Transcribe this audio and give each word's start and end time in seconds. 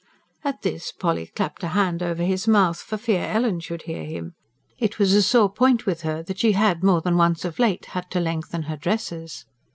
At 0.43 0.63
this 0.63 0.91
Polly 0.91 1.27
clapped 1.27 1.61
a 1.61 1.67
hand 1.77 2.01
over 2.01 2.23
his 2.23 2.47
mouth, 2.47 2.81
for 2.81 2.97
fear 2.97 3.23
Ellen 3.23 3.59
should 3.59 3.83
hear 3.83 4.03
him. 4.03 4.33
It 4.79 4.97
was 4.97 5.13
a 5.13 5.21
sore 5.21 5.47
point 5.53 5.85
with 5.85 6.01
her 6.01 6.23
that 6.23 6.39
she 6.39 6.53
had 6.53 6.81
more 6.83 7.01
than 7.01 7.17
once 7.17 7.45
of 7.45 7.59
late 7.59 7.85
had 7.85 8.09
to 8.09 8.19
lengthen 8.19 8.63
her 8.63 8.77
dresses. 8.77 9.45